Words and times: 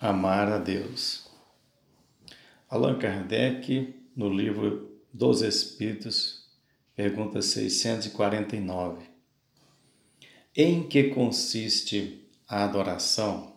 Amar 0.00 0.52
a 0.52 0.58
Deus. 0.58 1.28
Allan 2.70 3.00
Kardec, 3.00 3.96
no 4.14 4.32
livro 4.32 4.96
dos 5.12 5.42
Espíritos, 5.42 6.48
pergunta 6.94 7.42
649. 7.42 9.08
Em 10.54 10.86
que 10.86 11.10
consiste 11.10 12.30
a 12.46 12.62
adoração? 12.62 13.56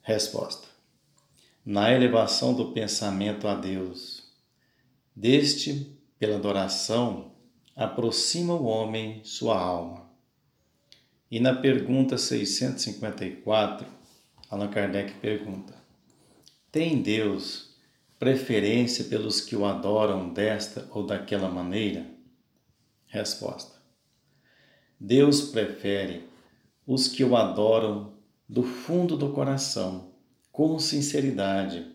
Resposta: 0.00 0.68
Na 1.64 1.92
elevação 1.92 2.54
do 2.54 2.70
pensamento 2.70 3.48
a 3.48 3.56
Deus. 3.56 4.32
Deste, 5.16 5.92
pela 6.20 6.36
adoração, 6.36 7.32
aproxima 7.74 8.54
o 8.54 8.62
homem 8.62 9.24
sua 9.24 9.58
alma. 9.58 10.08
E 11.28 11.40
na 11.40 11.52
pergunta 11.52 12.16
654, 12.16 13.98
Allan 14.50 14.68
Kardec 14.68 15.14
pergunta: 15.20 15.72
Tem 16.72 17.00
Deus 17.00 17.76
preferência 18.18 19.04
pelos 19.04 19.40
que 19.40 19.54
o 19.54 19.64
adoram 19.64 20.32
desta 20.32 20.88
ou 20.90 21.06
daquela 21.06 21.48
maneira? 21.48 22.04
Resposta: 23.06 23.76
Deus 24.98 25.42
prefere 25.42 26.28
os 26.84 27.06
que 27.06 27.22
o 27.22 27.36
adoram 27.36 28.12
do 28.48 28.64
fundo 28.64 29.16
do 29.16 29.30
coração, 29.30 30.10
com 30.50 30.76
sinceridade, 30.80 31.86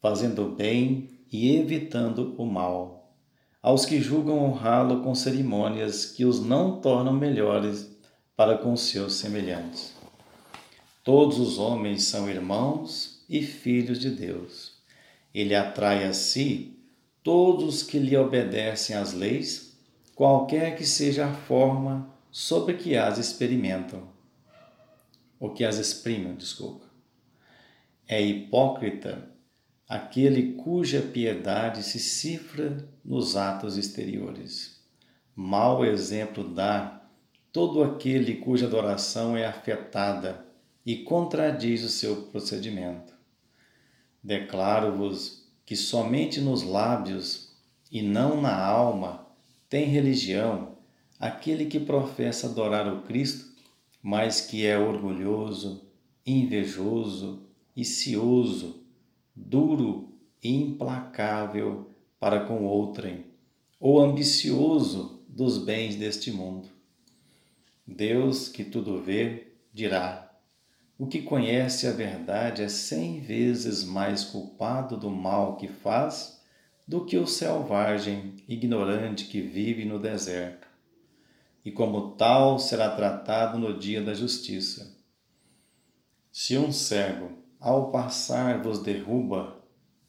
fazendo 0.00 0.46
o 0.46 0.56
bem 0.56 1.08
e 1.30 1.54
evitando 1.54 2.34
o 2.36 2.44
mal, 2.44 3.14
aos 3.62 3.86
que 3.86 4.00
julgam 4.00 4.36
honrá-lo 4.36 5.04
com 5.04 5.14
cerimônias 5.14 6.06
que 6.06 6.24
os 6.24 6.44
não 6.44 6.80
tornam 6.80 7.12
melhores 7.12 7.88
para 8.34 8.58
com 8.58 8.76
seus 8.76 9.12
semelhantes. 9.12 9.99
Todos 11.02 11.38
os 11.38 11.58
homens 11.58 12.04
são 12.04 12.28
irmãos 12.28 13.24
e 13.28 13.42
filhos 13.42 13.98
de 13.98 14.10
Deus. 14.10 14.74
Ele 15.32 15.54
atrai 15.54 16.04
a 16.04 16.12
si 16.12 16.78
todos 17.22 17.82
que 17.82 17.98
lhe 17.98 18.16
obedecem 18.16 18.94
às 18.94 19.14
leis, 19.14 19.78
qualquer 20.14 20.76
que 20.76 20.84
seja 20.84 21.26
a 21.26 21.32
forma 21.32 22.14
sobre 22.30 22.74
que 22.74 22.96
as 22.96 23.16
experimentam, 23.16 24.08
ou 25.38 25.54
que 25.54 25.64
as 25.64 25.78
exprimam, 25.78 26.34
desculpa. 26.34 26.84
É 28.06 28.20
hipócrita 28.20 29.30
aquele 29.88 30.52
cuja 30.52 31.00
piedade 31.00 31.82
se 31.82 31.98
cifra 31.98 32.86
nos 33.02 33.36
atos 33.36 33.78
exteriores. 33.78 34.80
Mau 35.34 35.84
exemplo 35.84 36.44
dá 36.44 37.02
todo 37.50 37.82
aquele 37.82 38.36
cuja 38.36 38.66
adoração 38.66 39.36
é 39.36 39.46
afetada 39.46 40.49
e 40.84 40.96
contradiz 40.96 41.82
o 41.84 41.88
seu 41.88 42.22
procedimento. 42.24 43.14
Declaro-vos 44.22 45.46
que 45.64 45.76
somente 45.76 46.40
nos 46.40 46.62
lábios 46.62 47.52
e 47.90 48.02
não 48.02 48.40
na 48.40 48.56
alma 48.56 49.26
tem 49.68 49.86
religião 49.86 50.76
aquele 51.18 51.66
que 51.66 51.78
professa 51.78 52.46
adorar 52.46 52.92
o 52.92 53.02
Cristo, 53.02 53.50
mas 54.02 54.40
que 54.40 54.66
é 54.66 54.78
orgulhoso, 54.78 55.82
invejoso 56.26 57.42
e 57.76 57.84
cioso, 57.84 58.82
duro 59.36 60.08
e 60.42 60.54
implacável 60.54 61.90
para 62.18 62.40
com 62.46 62.64
outrem, 62.64 63.26
ou 63.78 64.00
ambicioso 64.00 65.22
dos 65.28 65.58
bens 65.58 65.96
deste 65.96 66.30
mundo. 66.32 66.68
Deus, 67.86 68.48
que 68.48 68.64
tudo 68.64 69.02
vê, 69.02 69.48
dirá: 69.72 70.29
o 71.00 71.06
que 71.06 71.22
conhece 71.22 71.86
a 71.86 71.92
verdade 71.92 72.60
é 72.60 72.68
cem 72.68 73.20
vezes 73.20 73.82
mais 73.82 74.22
culpado 74.22 74.98
do 74.98 75.08
mal 75.08 75.56
que 75.56 75.66
faz 75.66 76.38
do 76.86 77.06
que 77.06 77.16
o 77.16 77.26
selvagem 77.26 78.34
ignorante 78.46 79.24
que 79.24 79.40
vive 79.40 79.86
no 79.86 79.98
deserto, 79.98 80.68
e 81.64 81.72
como 81.72 82.10
tal 82.16 82.58
será 82.58 82.90
tratado 82.90 83.58
no 83.58 83.78
dia 83.78 84.02
da 84.02 84.12
justiça. 84.12 84.94
Se 86.30 86.58
um 86.58 86.70
cego, 86.70 87.32
ao 87.58 87.90
passar, 87.90 88.62
vos 88.62 88.82
derruba, 88.82 89.58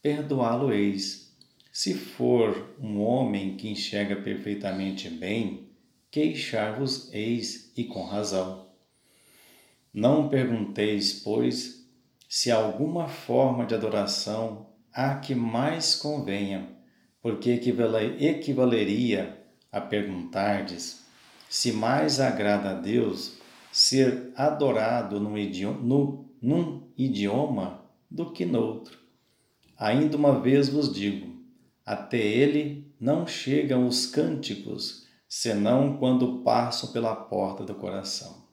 perdoá-lo-eis. 0.00 1.36
Se 1.70 1.92
for 1.92 2.74
um 2.80 3.02
homem 3.02 3.58
que 3.58 3.68
enxerga 3.68 4.16
perfeitamente 4.16 5.10
bem, 5.10 5.68
queixar-vos-eis 6.10 7.74
e 7.76 7.84
com 7.84 8.06
razão. 8.06 8.67
Não 9.92 10.28
pergunteis, 10.28 11.12
pois, 11.12 11.86
se 12.28 12.50
alguma 12.50 13.08
forma 13.08 13.64
de 13.64 13.74
adoração 13.74 14.66
há 14.92 15.14
que 15.16 15.34
mais 15.34 15.94
convenha, 15.94 16.68
porque 17.22 17.50
equivaleria 17.50 19.38
a 19.72 19.80
perguntardes 19.80 21.06
se 21.48 21.72
mais 21.72 22.20
agrada 22.20 22.70
a 22.70 22.74
Deus 22.74 23.38
ser 23.72 24.32
adorado 24.36 25.18
num 25.18 25.36
idioma, 25.36 25.80
no, 25.80 26.30
num 26.40 26.90
idioma 26.96 27.84
do 28.10 28.32
que 28.32 28.44
noutro. 28.44 28.98
Ainda 29.76 30.16
uma 30.16 30.40
vez 30.40 30.68
vos 30.68 30.92
digo: 30.92 31.36
até 31.84 32.18
ele 32.18 32.92
não 33.00 33.26
chegam 33.26 33.86
os 33.86 34.06
cânticos, 34.06 35.06
senão 35.28 35.96
quando 35.96 36.42
passam 36.42 36.92
pela 36.92 37.14
porta 37.14 37.64
do 37.64 37.74
coração. 37.74 38.47